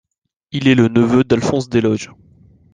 Il 0.51 0.67
est 0.67 0.73
le 0.73 0.87
neveu 0.87 1.23
d'Alphonse 1.23 1.69
Desloges. 1.69 2.09